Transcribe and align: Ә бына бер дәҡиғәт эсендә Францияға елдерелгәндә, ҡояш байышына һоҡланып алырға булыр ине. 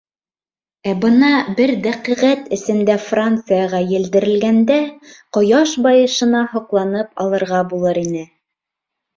Ә 0.91 0.93
бына 1.01 1.27
бер 1.59 1.73
дәҡиғәт 1.83 2.49
эсендә 2.57 2.95
Францияға 3.09 3.81
елдерелгәндә, 3.91 4.79
ҡояш 5.39 5.77
байышына 5.89 6.45
һоҡланып 6.57 7.25
алырға 7.27 7.65
булыр 7.75 8.05
ине. 8.07 8.29